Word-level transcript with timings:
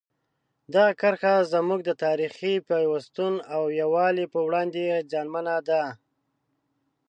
دغه 0.73 0.91
کرښه 1.01 1.33
زموږ 1.53 1.79
د 1.85 1.91
تاریخي 2.03 2.53
پیوستون 2.69 3.33
او 3.53 3.63
یووالي 3.81 4.25
په 4.33 4.39
وړاندې 4.47 4.83
زیانمنه 5.11 5.55
ده. 5.69 5.83